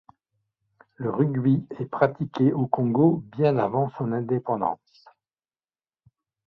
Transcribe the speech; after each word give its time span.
Le 0.95 1.11
rugby 1.11 1.63
est 1.79 1.85
pratiqué 1.85 2.53
au 2.53 2.65
Congo 2.65 3.21
bien 3.37 3.59
avant 3.59 3.91
son 3.99 4.13
indépendance. 4.13 5.05